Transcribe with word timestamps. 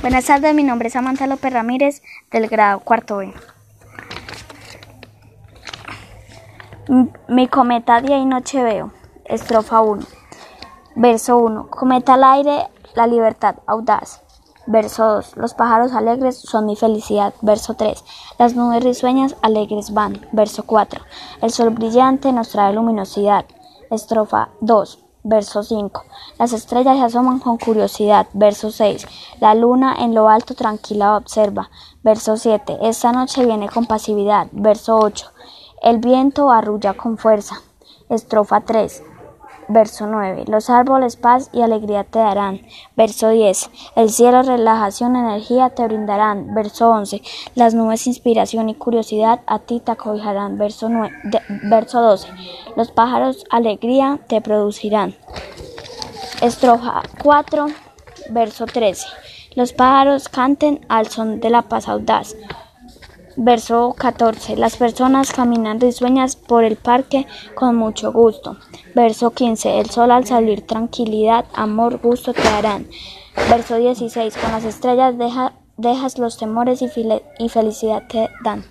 Buenas 0.00 0.24
tardes, 0.24 0.54
mi 0.54 0.62
nombre 0.62 0.86
es 0.86 0.94
Samantha 0.94 1.26
López 1.26 1.52
Ramírez 1.52 2.02
del 2.30 2.48
grado 2.48 2.80
cuarto 2.80 3.18
B. 3.18 3.34
Mi 7.28 7.48
cometa 7.48 8.00
día 8.00 8.16
y 8.16 8.24
noche 8.24 8.62
veo. 8.62 8.92
Estrofa 9.26 9.82
1. 9.82 10.02
Verso 10.94 11.36
1. 11.36 11.68
Cometa 11.68 12.14
al 12.14 12.24
aire, 12.24 12.66
la 12.94 13.06
libertad 13.06 13.56
audaz. 13.66 14.22
Verso 14.66 15.04
2. 15.04 15.36
Los 15.36 15.52
pájaros 15.52 15.92
alegres 15.92 16.38
son 16.38 16.64
mi 16.64 16.76
felicidad. 16.76 17.34
Verso 17.42 17.74
3. 17.74 18.02
Las 18.38 18.54
nubes 18.54 18.82
risueñas 18.82 19.36
alegres 19.42 19.92
van. 19.92 20.26
Verso 20.32 20.62
4. 20.62 21.02
El 21.42 21.50
sol 21.50 21.70
brillante 21.70 22.32
nos 22.32 22.48
trae 22.48 22.72
luminosidad. 22.72 23.44
Estrofa 23.90 24.48
2. 24.62 25.09
Verso 25.22 25.62
5. 25.62 26.02
Las 26.38 26.52
estrellas 26.52 26.96
se 26.96 27.04
asoman 27.04 27.40
con 27.40 27.58
curiosidad. 27.58 28.26
Verso 28.32 28.70
6. 28.70 29.06
La 29.40 29.54
luna 29.54 29.96
en 29.98 30.14
lo 30.14 30.28
alto 30.28 30.54
tranquila 30.54 31.16
observa. 31.16 31.70
Verso 32.02 32.36
7. 32.36 32.78
Esta 32.82 33.12
noche 33.12 33.44
viene 33.44 33.68
con 33.68 33.86
pasividad. 33.86 34.48
Verso 34.52 34.96
8. 34.96 35.26
El 35.82 35.98
viento 35.98 36.50
arrulla 36.50 36.94
con 36.94 37.18
fuerza. 37.18 37.60
Estrofa 38.08 38.62
3. 38.62 39.09
Verso 39.72 40.08
9. 40.08 40.46
Los 40.48 40.68
árboles 40.68 41.14
paz 41.14 41.48
y 41.52 41.62
alegría 41.62 42.02
te 42.02 42.18
darán. 42.18 42.62
Verso 42.96 43.28
10. 43.28 43.70
El 43.94 44.10
cielo 44.10 44.42
relajación, 44.42 45.14
energía 45.14 45.70
te 45.70 45.86
brindarán. 45.86 46.52
Verso 46.56 46.90
11. 46.90 47.22
Las 47.54 47.74
nubes 47.74 48.08
inspiración 48.08 48.68
y 48.68 48.74
curiosidad 48.74 49.42
a 49.46 49.60
ti 49.60 49.78
te 49.78 49.92
acogerán. 49.92 50.58
Verso, 50.58 50.90
verso 51.62 52.00
12. 52.00 52.26
Los 52.74 52.90
pájaros 52.90 53.44
alegría 53.48 54.18
te 54.26 54.40
producirán. 54.40 55.14
Estrofa 56.42 57.02
4, 57.22 57.66
verso 58.30 58.66
13. 58.66 59.06
Los 59.54 59.72
pájaros 59.72 60.28
canten 60.28 60.84
al 60.88 61.06
son 61.06 61.38
de 61.38 61.50
la 61.50 61.62
paz 61.62 61.88
audaz. 61.88 62.34
Verso 63.42 63.94
14. 63.96 64.56
Las 64.56 64.76
personas 64.76 65.32
caminan 65.32 65.80
risueñas 65.80 66.36
por 66.36 66.62
el 66.62 66.76
parque 66.76 67.26
con 67.54 67.74
mucho 67.74 68.12
gusto. 68.12 68.58
Verso 68.94 69.30
15. 69.30 69.80
El 69.80 69.88
sol 69.88 70.10
al 70.10 70.26
salir 70.26 70.66
tranquilidad, 70.66 71.46
amor, 71.54 72.00
gusto 72.02 72.34
te 72.34 72.42
darán. 72.42 72.86
Verso 73.48 73.78
16. 73.78 74.36
Con 74.36 74.52
las 74.52 74.64
estrellas 74.64 75.14
dejas 75.78 76.18
los 76.18 76.36
temores 76.36 76.82
y, 76.82 76.90
y 77.38 77.48
felicidad 77.48 78.02
te 78.10 78.28
dan. 78.44 78.62